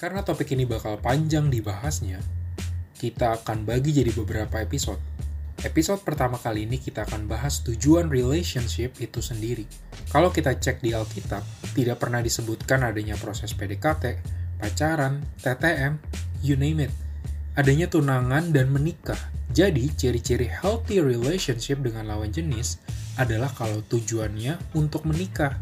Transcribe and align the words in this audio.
Karena 0.00 0.24
topik 0.24 0.56
ini 0.56 0.64
bakal 0.64 0.96
panjang 0.96 1.52
dibahasnya, 1.52 2.24
kita 2.96 3.36
akan 3.36 3.68
bagi 3.68 3.92
jadi 3.92 4.08
beberapa 4.16 4.56
episode. 4.56 4.96
Episode 5.60 6.00
pertama 6.00 6.40
kali 6.40 6.64
ini 6.64 6.80
kita 6.80 7.04
akan 7.04 7.28
bahas 7.28 7.60
tujuan 7.68 8.08
relationship 8.08 8.96
itu 8.96 9.20
sendiri. 9.20 9.68
Kalau 10.08 10.32
kita 10.32 10.56
cek 10.56 10.80
di 10.80 10.96
Alkitab, 10.96 11.44
tidak 11.76 12.00
pernah 12.00 12.24
disebutkan 12.24 12.80
adanya 12.80 13.12
proses 13.20 13.52
PDKT, 13.52 14.24
pacaran, 14.56 15.20
TTM, 15.44 16.00
you 16.40 16.56
name 16.56 16.88
it. 16.88 16.92
Adanya 17.60 17.92
tunangan 17.92 18.56
dan 18.56 18.72
menikah. 18.72 19.20
Jadi, 19.52 19.92
ciri-ciri 20.00 20.48
healthy 20.48 21.04
relationship 21.04 21.84
dengan 21.84 22.08
lawan 22.08 22.32
jenis 22.32 22.80
adalah 23.20 23.52
kalau 23.52 23.84
tujuannya 23.84 24.56
untuk 24.72 25.04
menikah 25.04 25.60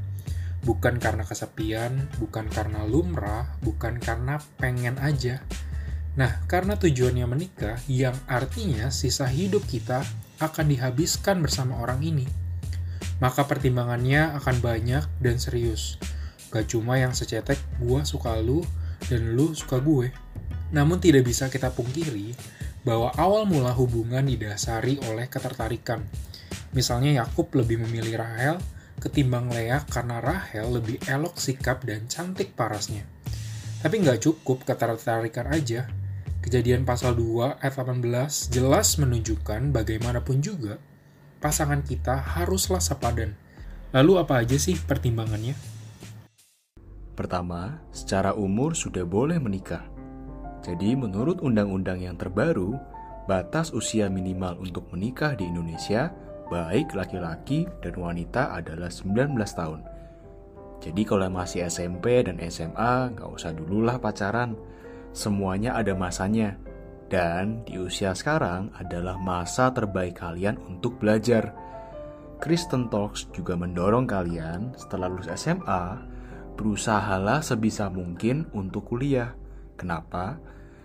bukan 0.68 1.00
karena 1.00 1.24
kesepian, 1.24 2.12
bukan 2.20 2.44
karena 2.52 2.84
lumrah, 2.84 3.56
bukan 3.64 3.96
karena 3.96 4.36
pengen 4.60 5.00
aja. 5.00 5.40
Nah, 6.20 6.44
karena 6.44 6.76
tujuannya 6.76 7.24
menikah, 7.24 7.80
yang 7.88 8.12
artinya 8.28 8.92
sisa 8.92 9.24
hidup 9.24 9.64
kita 9.64 10.04
akan 10.44 10.68
dihabiskan 10.68 11.40
bersama 11.40 11.80
orang 11.80 12.04
ini. 12.04 12.28
Maka 13.16 13.48
pertimbangannya 13.48 14.36
akan 14.36 14.60
banyak 14.60 15.08
dan 15.24 15.40
serius. 15.40 15.96
Gak 16.52 16.68
cuma 16.68 17.00
yang 17.00 17.16
secetek, 17.16 17.56
gue 17.80 18.04
suka 18.04 18.36
lu, 18.36 18.60
dan 19.08 19.32
lu 19.32 19.56
suka 19.56 19.80
gue. 19.80 20.12
Namun 20.68 21.00
tidak 21.00 21.24
bisa 21.24 21.48
kita 21.48 21.72
pungkiri 21.72 22.36
bahwa 22.84 23.08
awal 23.16 23.48
mula 23.48 23.72
hubungan 23.72 24.28
didasari 24.28 25.00
oleh 25.08 25.32
ketertarikan. 25.32 26.04
Misalnya 26.76 27.24
Yakub 27.24 27.48
lebih 27.56 27.80
memilih 27.88 28.20
Rahel, 28.20 28.60
ketimbang 28.98 29.48
Lea 29.54 29.82
karena 29.86 30.18
Rahel 30.18 30.68
lebih 30.74 30.98
elok 31.06 31.38
sikap 31.38 31.86
dan 31.86 32.10
cantik 32.10 32.52
parasnya. 32.58 33.06
Tapi 33.78 34.02
nggak 34.02 34.26
cukup 34.26 34.66
ketertarikan 34.66 35.46
aja. 35.48 35.86
Kejadian 36.42 36.82
pasal 36.82 37.14
2 37.14 37.62
ayat 37.62 37.74
18 37.74 38.50
jelas 38.50 38.98
menunjukkan 38.98 39.70
bagaimanapun 39.70 40.42
juga 40.42 40.82
pasangan 41.38 41.82
kita 41.86 42.18
haruslah 42.18 42.82
sepadan. 42.82 43.34
Lalu 43.94 44.12
apa 44.20 44.42
aja 44.42 44.58
sih 44.58 44.74
pertimbangannya? 44.76 45.54
Pertama, 47.14 47.82
secara 47.90 48.34
umur 48.34 48.78
sudah 48.78 49.02
boleh 49.02 49.42
menikah. 49.42 49.82
Jadi 50.62 50.94
menurut 50.94 51.42
undang-undang 51.42 52.02
yang 52.02 52.14
terbaru, 52.14 52.78
batas 53.26 53.74
usia 53.74 54.06
minimal 54.06 54.58
untuk 54.62 54.90
menikah 54.94 55.34
di 55.34 55.46
Indonesia 55.46 56.14
baik 56.48 56.96
laki-laki 56.96 57.68
dan 57.84 57.94
wanita 57.96 58.56
adalah 58.56 58.88
19 58.88 59.36
tahun. 59.36 59.80
Jadi 60.78 61.02
kalau 61.04 61.28
masih 61.28 61.68
SMP 61.68 62.24
dan 62.24 62.40
SMA, 62.48 63.12
nggak 63.14 63.28
usah 63.28 63.52
dululah 63.52 64.00
pacaran. 64.00 64.56
Semuanya 65.12 65.76
ada 65.76 65.92
masanya. 65.92 66.56
Dan 67.08 67.64
di 67.64 67.80
usia 67.80 68.12
sekarang 68.12 68.68
adalah 68.76 69.16
masa 69.16 69.72
terbaik 69.72 70.20
kalian 70.20 70.60
untuk 70.68 71.00
belajar. 71.00 71.56
Kristen 72.38 72.86
Talks 72.92 73.26
juga 73.34 73.58
mendorong 73.58 74.06
kalian 74.06 74.76
setelah 74.78 75.10
lulus 75.10 75.32
SMA, 75.34 75.98
berusahalah 76.54 77.42
sebisa 77.42 77.90
mungkin 77.90 78.46
untuk 78.54 78.94
kuliah. 78.94 79.34
Kenapa? 79.74 80.38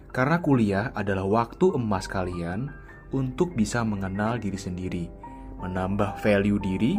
Karena 0.09 0.41
kuliah 0.41 0.89
adalah 0.95 1.27
waktu 1.27 1.77
emas 1.77 2.09
kalian 2.09 2.71
untuk 3.13 3.53
bisa 3.53 3.85
mengenal 3.85 4.41
diri 4.41 4.57
sendiri 4.57 5.22
menambah 5.61 6.17
value 6.21 6.61
diri, 6.61 6.97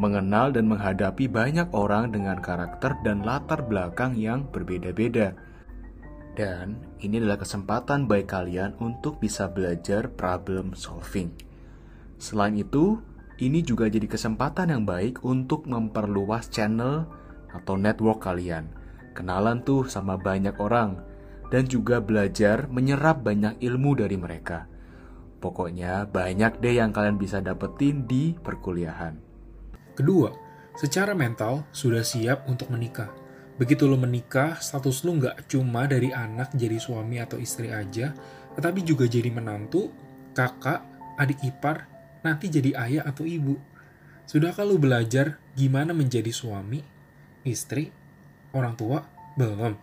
mengenal 0.00 0.54
dan 0.54 0.68
menghadapi 0.68 1.28
banyak 1.28 1.68
orang 1.76 2.12
dengan 2.14 2.40
karakter 2.40 2.96
dan 3.04 3.20
latar 3.26 3.60
belakang 3.66 4.16
yang 4.16 4.48
berbeda-beda. 4.48 5.36
Dan 6.32 6.80
ini 7.04 7.20
adalah 7.20 7.36
kesempatan 7.36 8.08
baik 8.08 8.32
kalian 8.32 8.72
untuk 8.80 9.20
bisa 9.20 9.52
belajar 9.52 10.08
problem 10.08 10.72
solving. 10.72 11.28
Selain 12.16 12.56
itu, 12.56 12.96
ini 13.42 13.60
juga 13.60 13.90
jadi 13.90 14.08
kesempatan 14.08 14.72
yang 14.72 14.84
baik 14.88 15.20
untuk 15.26 15.68
memperluas 15.68 16.48
channel 16.48 17.04
atau 17.52 17.76
network 17.76 18.24
kalian. 18.24 18.72
Kenalan 19.12 19.60
tuh 19.60 19.84
sama 19.92 20.16
banyak 20.16 20.56
orang 20.56 20.96
dan 21.52 21.68
juga 21.68 22.00
belajar 22.00 22.64
menyerap 22.72 23.20
banyak 23.20 23.60
ilmu 23.60 23.92
dari 24.00 24.16
mereka. 24.16 24.71
Pokoknya 25.42 26.06
banyak 26.06 26.62
deh 26.62 26.78
yang 26.78 26.94
kalian 26.94 27.18
bisa 27.18 27.42
dapetin 27.42 28.06
di 28.06 28.30
perkuliahan. 28.38 29.18
Kedua, 29.98 30.30
secara 30.78 31.18
mental 31.18 31.66
sudah 31.74 32.06
siap 32.06 32.46
untuk 32.46 32.70
menikah. 32.70 33.10
Begitu 33.58 33.90
lo 33.90 33.98
menikah, 33.98 34.62
status 34.62 35.02
lo 35.02 35.18
nggak 35.18 35.50
cuma 35.50 35.90
dari 35.90 36.14
anak 36.14 36.54
jadi 36.54 36.78
suami 36.78 37.18
atau 37.18 37.42
istri 37.42 37.74
aja, 37.74 38.14
tetapi 38.54 38.86
juga 38.86 39.10
jadi 39.10 39.34
menantu, 39.34 39.90
kakak, 40.30 40.86
adik 41.18 41.42
ipar, 41.42 41.90
nanti 42.22 42.46
jadi 42.46 42.78
ayah 42.78 43.04
atau 43.10 43.26
ibu. 43.26 43.58
Sudah 44.24 44.54
kalau 44.54 44.78
belajar 44.78 45.42
gimana 45.58 45.90
menjadi 45.90 46.30
suami, 46.30 46.80
istri, 47.42 47.90
orang 48.54 48.78
tua? 48.78 49.04
Belum. 49.34 49.74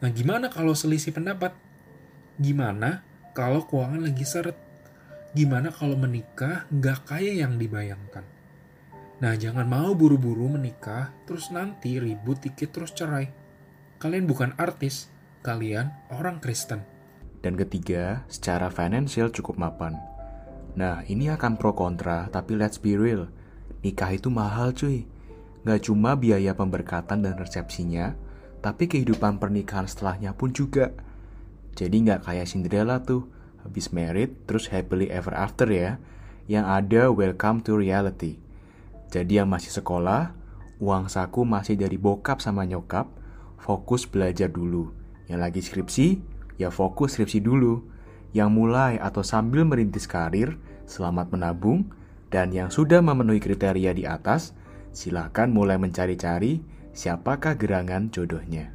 Nah 0.00 0.10
gimana 0.10 0.48
kalau 0.48 0.72
selisih 0.72 1.12
pendapat? 1.12 1.52
Gimana 2.40 3.06
kalau 3.34 3.66
keuangan 3.66 4.00
lagi 4.00 4.22
seret. 4.22 4.56
Gimana 5.34 5.74
kalau 5.74 5.98
menikah 5.98 6.70
nggak 6.70 7.10
kaya 7.10 7.34
yang 7.34 7.58
dibayangkan? 7.58 8.22
Nah, 9.18 9.34
jangan 9.34 9.66
mau 9.66 9.90
buru-buru 9.98 10.46
menikah, 10.54 11.10
terus 11.26 11.50
nanti 11.50 11.98
ribut 11.98 12.38
dikit 12.38 12.70
terus 12.70 12.94
cerai. 12.94 13.30
Kalian 13.98 14.30
bukan 14.30 14.54
artis, 14.54 15.10
kalian 15.42 15.90
orang 16.14 16.38
Kristen. 16.38 16.86
Dan 17.42 17.58
ketiga, 17.58 18.22
secara 18.30 18.70
financial 18.70 19.34
cukup 19.34 19.58
mapan. 19.58 19.98
Nah, 20.74 21.02
ini 21.06 21.30
akan 21.30 21.58
pro 21.58 21.74
kontra, 21.74 22.30
tapi 22.30 22.54
let's 22.54 22.78
be 22.78 22.94
real. 22.94 23.30
Nikah 23.82 24.14
itu 24.14 24.30
mahal 24.30 24.74
cuy. 24.74 25.06
Nggak 25.62 25.90
cuma 25.90 26.14
biaya 26.18 26.54
pemberkatan 26.54 27.22
dan 27.22 27.34
resepsinya, 27.38 28.14
tapi 28.62 28.90
kehidupan 28.90 29.38
pernikahan 29.38 29.86
setelahnya 29.86 30.34
pun 30.34 30.50
juga. 30.50 30.90
Jadi 31.74 32.06
nggak 32.06 32.30
kayak 32.30 32.46
Cinderella 32.46 33.02
tuh, 33.02 33.26
habis 33.66 33.90
married 33.90 34.46
terus 34.46 34.70
happily 34.70 35.10
ever 35.10 35.34
after 35.34 35.66
ya. 35.66 35.98
Yang 36.46 36.66
ada 36.70 37.02
welcome 37.10 37.64
to 37.66 37.74
reality. 37.74 38.38
Jadi 39.10 39.42
yang 39.42 39.50
masih 39.50 39.74
sekolah, 39.74 40.34
uang 40.78 41.10
saku 41.10 41.42
masih 41.42 41.78
dari 41.78 41.98
bokap 41.98 42.38
sama 42.38 42.66
nyokap, 42.66 43.10
fokus 43.58 44.04
belajar 44.04 44.50
dulu. 44.50 44.92
Yang 45.26 45.40
lagi 45.40 45.60
skripsi, 45.64 46.08
ya 46.60 46.68
fokus 46.68 47.16
skripsi 47.16 47.40
dulu. 47.40 47.80
Yang 48.34 48.50
mulai 48.50 48.98
atau 48.98 49.22
sambil 49.22 49.62
merintis 49.64 50.10
karir, 50.10 50.58
selamat 50.84 51.30
menabung. 51.32 51.88
Dan 52.28 52.50
yang 52.50 52.68
sudah 52.68 52.98
memenuhi 52.98 53.38
kriteria 53.38 53.94
di 53.94 54.04
atas, 54.04 54.52
silakan 54.90 55.54
mulai 55.54 55.78
mencari-cari 55.78 56.60
siapakah 56.94 57.58
gerangan 57.58 58.10
jodohnya. 58.10 58.70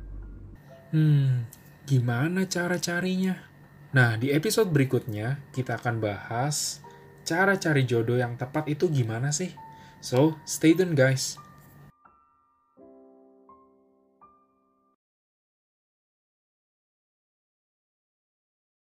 Hmm, 0.91 1.47
Gimana 1.89 2.45
cara 2.45 2.77
carinya? 2.77 3.33
Nah, 3.97 4.13
di 4.13 4.29
episode 4.29 4.69
berikutnya 4.69 5.41
kita 5.49 5.81
akan 5.81 5.97
bahas 5.97 6.85
cara 7.25 7.57
cari 7.57 7.81
jodoh 7.81 8.13
yang 8.13 8.37
tepat 8.37 8.69
itu 8.69 8.93
gimana 8.93 9.33
sih? 9.33 9.49
So, 9.97 10.37
stay 10.45 10.77
tuned 10.77 10.93
guys. 10.93 11.41